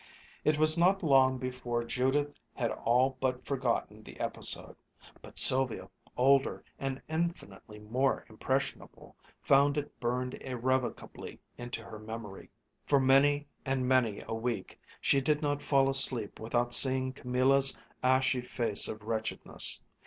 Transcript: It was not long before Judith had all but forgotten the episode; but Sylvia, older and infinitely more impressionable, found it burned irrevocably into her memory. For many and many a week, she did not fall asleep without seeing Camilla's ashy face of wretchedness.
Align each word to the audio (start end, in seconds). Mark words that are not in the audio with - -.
It 0.43 0.57
was 0.57 0.79
not 0.79 1.03
long 1.03 1.37
before 1.37 1.83
Judith 1.83 2.33
had 2.55 2.71
all 2.71 3.17
but 3.21 3.45
forgotten 3.45 4.01
the 4.01 4.19
episode; 4.19 4.75
but 5.21 5.37
Sylvia, 5.37 5.91
older 6.17 6.63
and 6.79 7.03
infinitely 7.07 7.77
more 7.77 8.25
impressionable, 8.27 9.15
found 9.43 9.77
it 9.77 9.99
burned 9.99 10.33
irrevocably 10.41 11.39
into 11.55 11.83
her 11.83 11.99
memory. 11.99 12.49
For 12.87 12.99
many 12.99 13.45
and 13.63 13.87
many 13.87 14.23
a 14.27 14.33
week, 14.33 14.79
she 14.99 15.21
did 15.21 15.43
not 15.43 15.61
fall 15.61 15.87
asleep 15.87 16.39
without 16.39 16.73
seeing 16.73 17.13
Camilla's 17.13 17.77
ashy 18.01 18.41
face 18.41 18.87
of 18.87 19.03
wretchedness. 19.03 19.79